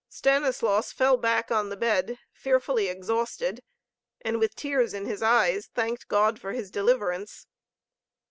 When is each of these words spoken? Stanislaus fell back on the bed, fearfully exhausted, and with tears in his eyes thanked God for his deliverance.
Stanislaus 0.09 0.91
fell 0.91 1.15
back 1.15 1.51
on 1.51 1.69
the 1.69 1.77
bed, 1.77 2.17
fearfully 2.33 2.87
exhausted, 2.87 3.61
and 4.21 4.39
with 4.39 4.55
tears 4.55 4.95
in 4.95 5.05
his 5.05 5.21
eyes 5.21 5.69
thanked 5.75 6.07
God 6.07 6.39
for 6.41 6.53
his 6.53 6.71
deliverance. 6.71 7.45